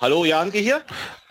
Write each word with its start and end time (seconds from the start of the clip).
Hallo, 0.00 0.24
Janke 0.24 0.58
hier? 0.58 0.82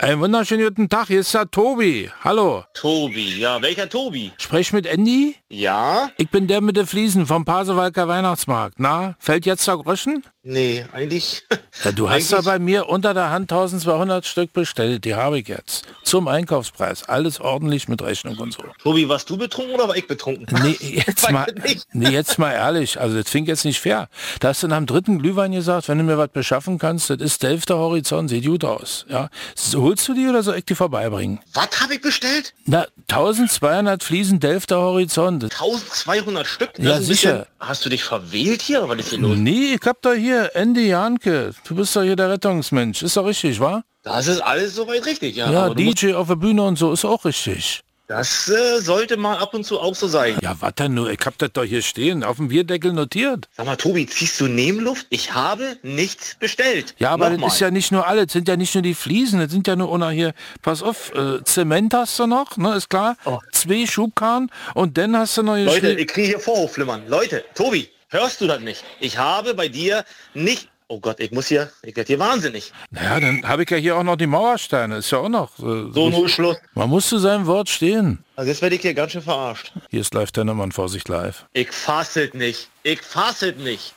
Einen 0.02 0.22
wunderschönen 0.22 0.66
guten 0.66 0.88
Tag, 0.88 1.08
hier 1.08 1.20
ist 1.20 1.34
der 1.34 1.52
Tobi. 1.52 2.10
Hallo. 2.24 2.64
Tobi, 2.74 3.38
ja, 3.38 3.62
welcher 3.62 3.90
Tobi? 3.90 4.32
Sprech 4.38 4.72
mit 4.72 4.86
Andy? 4.86 5.36
Ja? 5.50 6.10
Ich 6.16 6.30
bin 6.30 6.48
der 6.48 6.62
mit 6.62 6.78
den 6.78 6.88
Fliesen 6.88 7.26
vom 7.28 7.44
Pasewalker 7.44 8.08
Weihnachtsmarkt. 8.08 8.76
Na, 8.78 9.16
fällt 9.20 9.46
jetzt 9.46 9.68
der 9.68 9.76
Groschen? 9.76 10.24
Nee, 10.44 10.86
eigentlich. 10.94 11.44
Ja, 11.86 11.94
du 11.94 12.10
hast 12.10 12.32
ja 12.32 12.42
bei 12.42 12.60
mir 12.60 12.90
unter 12.90 13.14
der 13.14 13.30
Hand 13.30 13.50
1200 13.50 14.26
Stück 14.26 14.52
bestellt. 14.52 15.06
Die 15.06 15.16
habe 15.16 15.40
ich 15.40 15.48
jetzt. 15.48 15.86
Zum 16.04 16.28
Einkaufspreis. 16.28 17.08
Alles 17.08 17.40
ordentlich 17.40 17.88
mit 17.88 18.02
Rechnung 18.02 18.38
und 18.38 18.52
so. 18.52 18.64
Tobi, 18.84 19.08
warst 19.08 19.30
du 19.30 19.38
betrunken 19.38 19.76
oder 19.76 19.88
war 19.88 19.96
ich 19.96 20.06
betrunken? 20.06 20.46
Nee, 20.62 20.76
jetzt 21.08 21.32
mal, 21.32 21.48
nee, 21.94 22.10
jetzt 22.10 22.38
mal 22.38 22.52
ehrlich. 22.52 23.00
Also, 23.00 23.16
das 23.22 23.30
fing 23.30 23.46
jetzt 23.46 23.64
nicht 23.64 23.80
fair. 23.80 24.10
Da 24.42 24.50
hast 24.50 24.62
du 24.62 24.68
nach 24.68 24.76
dem 24.76 24.88
dritten 24.88 25.20
Glühwein 25.20 25.54
gesagt, 25.54 25.88
wenn 25.88 26.00
du 26.00 26.04
mir 26.04 26.18
was 26.18 26.32
beschaffen 26.32 26.80
kannst, 26.80 27.10
das 27.10 27.20
ist 27.20 27.44
der 27.44 27.52
Hälfte 27.52 27.78
Horizont, 27.78 28.30
sieht 28.30 28.46
gut 28.46 28.66
aus. 28.66 29.06
Ja. 29.08 29.30
So, 29.56 29.89
holst 29.90 30.08
du 30.08 30.14
die 30.14 30.28
oder 30.28 30.44
soll 30.44 30.58
ich 30.58 30.66
die 30.66 30.76
vorbeibringen? 30.76 31.40
Was 31.54 31.82
habe 31.82 31.96
ich 31.96 32.02
bestellt? 32.02 32.54
Na, 32.66 32.86
1200 33.10 34.04
Fliesen 34.04 34.40
Delfter 34.40 34.78
Horizont. 34.78 35.44
1200 35.46 36.46
Stück? 36.46 36.74
Das 36.76 36.86
Ja, 36.86 37.02
sicher. 37.02 37.32
bisschen- 37.34 37.46
Hast 37.60 37.86
du 37.86 37.90
dich 37.90 38.04
verwählt 38.04 38.62
hier? 38.62 38.88
Was 38.88 39.00
ist 39.00 39.10
hier 39.10 39.18
los? 39.20 39.36
Nee, 39.38 39.74
ich 39.80 39.86
hab 39.88 40.02
doch 40.04 40.14
hier 40.14 40.56
Andy 40.56 40.88
Janke. 40.88 41.54
Du 41.68 41.76
bist 41.76 41.96
doch 41.96 42.04
hier 42.04 42.16
der 42.16 42.30
Rettungsmensch. 42.30 43.02
Ist 43.02 43.18
doch 43.18 43.26
richtig, 43.26 43.60
wa? 43.60 43.84
Das 44.04 44.28
ist 44.28 44.40
alles 44.42 44.76
soweit 44.76 45.06
richtig, 45.06 45.36
ja. 45.36 45.52
Ja, 45.52 45.74
DJ 45.74 46.14
auf 46.14 46.28
der 46.28 46.36
Bühne 46.36 46.62
und 46.64 46.78
so 46.78 46.94
ist 46.94 47.04
auch 47.04 47.26
richtig. 47.26 47.82
Das 48.10 48.50
äh, 48.50 48.80
sollte 48.82 49.18
mal 49.18 49.38
ab 49.38 49.54
und 49.54 49.64
zu 49.64 49.80
auch 49.80 49.94
so 49.94 50.08
sein. 50.08 50.36
Ja, 50.42 50.58
denn 50.72 50.96
nur? 50.96 51.12
Ich 51.12 51.20
hab 51.26 51.38
das 51.38 51.52
doch 51.54 51.64
hier 51.64 51.84
stehen, 51.84 52.24
auf 52.24 52.38
dem 52.38 52.48
Bierdeckel 52.48 52.92
notiert. 52.92 53.48
Sag 53.56 53.68
mal, 53.68 53.76
Tobi, 53.76 54.08
ziehst 54.08 54.42
du 54.42 54.48
Nebenluft? 54.48 55.06
Ich 55.12 55.34
habe 55.36 55.78
nichts 55.84 56.36
bestellt. 56.40 56.96
Ja, 56.98 57.12
aber 57.12 57.30
Nochmal. 57.30 57.48
das 57.50 57.54
ist 57.56 57.60
ja 57.62 57.70
nicht 57.70 57.92
nur 57.92 58.08
alles, 58.08 58.26
das 58.26 58.34
sind 58.34 58.48
ja 58.48 58.58
nicht 58.58 58.74
nur 58.74 58.82
die 58.82 58.96
Fliesen, 58.96 59.40
das 59.40 59.52
sind 59.52 59.68
ja 59.68 59.76
nur 59.76 59.96
noch 59.98 60.10
hier, 60.10 60.34
pass 60.64 60.82
auf, 60.82 61.14
äh, 61.14 61.44
Zement 61.44 61.94
hast 61.94 62.18
du 62.18 62.26
noch, 62.26 62.58
ne, 62.58 62.74
ist 62.76 62.90
klar, 62.90 63.16
zwei 63.52 63.86
Schubkarren 63.86 64.50
und 64.74 64.98
dann 64.98 65.16
hast 65.16 65.38
du 65.38 65.44
noch 65.44 65.54
Oh. 65.54 65.64
Leute, 65.64 65.94
schrie- 65.94 65.98
ich 65.98 66.08
kriege 66.08 66.28
hier 66.30 66.40
Vorhofflimmern. 66.40 67.08
Leute, 67.08 67.46
Tobi, 67.54 67.90
hörst 68.10 68.42
du 68.42 68.48
das 68.48 68.60
nicht? 68.62 68.84
Ich 69.00 69.20
habe 69.20 69.54
bei 69.54 69.68
dir 69.68 70.04
nicht... 70.34 70.68
Oh 70.92 71.00
Gott, 71.00 71.20
ich 71.20 71.32
muss 71.32 71.46
hier... 71.48 71.72
Ich 71.84 71.96
werde 71.96 72.08
hier 72.08 72.18
wahnsinnig. 72.18 72.74
Naja, 72.90 73.20
dann 73.20 73.48
habe 73.48 73.62
ich 73.62 73.70
ja 73.70 73.78
hier 73.78 73.96
auch 73.96 74.02
noch 74.02 74.16
die 74.16 74.26
Mauersteine, 74.26 74.98
ist 74.98 75.12
ja 75.12 75.20
auch 75.20 75.30
noch. 75.30 75.52
Äh, 75.60 75.92
So, 75.94 76.10
null 76.10 76.28
Schluss. 76.28 76.58
Man 76.74 76.90
muss 76.90 77.08
zu 77.08 77.20
seinem 77.20 77.46
Wort 77.46 77.70
stehen. 77.70 78.24
Also 78.36 78.50
jetzt 78.50 78.64
werde 78.64 78.76
ich 78.76 78.82
hier 78.82 78.96
ganz 78.96 79.12
schön 79.12 79.22
verarscht. 79.22 79.72
Hier 79.92 80.02
ist 80.02 80.16
live 80.16 80.32
Tennemann, 80.32 80.72
Vorsicht 80.72 81.08
live. 81.08 81.46
Ich 81.54 81.72
fasset 81.72 82.34
nicht. 82.34 82.70
Ich 82.82 83.04
fasset 83.04 83.60
nicht. 83.60 83.94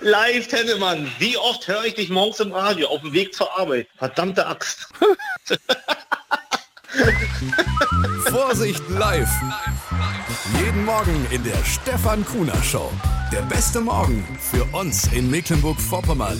Live 0.00 0.46
Tennemann, 0.46 1.10
wie 1.18 1.36
oft 1.36 1.66
höre 1.66 1.84
ich 1.84 1.94
dich 1.96 2.08
morgens 2.08 2.38
im 2.38 2.52
Radio 2.52 2.86
auf 2.86 3.00
dem 3.00 3.12
Weg 3.12 3.34
zur 3.34 3.58
Arbeit? 3.58 3.88
Verdammte 3.96 4.46
Axt. 4.46 4.86
Vorsicht 8.30 8.82
live. 8.90 9.28
Jeden 10.64 10.84
Morgen 10.84 11.26
in 11.32 11.42
der 11.42 11.56
Stefan 11.64 12.24
Kuhner 12.24 12.62
Show. 12.62 12.92
Der 13.30 13.42
beste 13.42 13.82
Morgen 13.82 14.24
für 14.40 14.64
uns 14.72 15.06
in 15.12 15.30
Mecklenburg-Vorpommern. 15.30 16.38